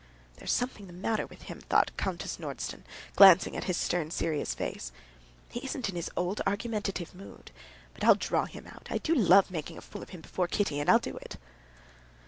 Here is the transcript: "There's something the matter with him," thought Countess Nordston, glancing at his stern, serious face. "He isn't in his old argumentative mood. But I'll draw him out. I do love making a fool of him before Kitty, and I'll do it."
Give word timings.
"There's 0.37 0.51
something 0.51 0.87
the 0.87 0.93
matter 0.93 1.27
with 1.27 1.43
him," 1.43 1.61
thought 1.61 1.95
Countess 1.95 2.37
Nordston, 2.37 2.85
glancing 3.15 3.55
at 3.55 3.65
his 3.65 3.77
stern, 3.77 4.09
serious 4.09 4.55
face. 4.55 4.91
"He 5.49 5.63
isn't 5.63 5.89
in 5.89 5.95
his 5.95 6.09
old 6.17 6.41
argumentative 6.47 7.13
mood. 7.13 7.51
But 7.93 8.03
I'll 8.03 8.15
draw 8.15 8.45
him 8.45 8.65
out. 8.65 8.87
I 8.89 8.97
do 8.97 9.13
love 9.13 9.51
making 9.51 9.77
a 9.77 9.81
fool 9.81 10.01
of 10.01 10.09
him 10.09 10.21
before 10.21 10.47
Kitty, 10.47 10.79
and 10.79 10.89
I'll 10.89 10.97
do 10.97 11.17
it." 11.17 11.37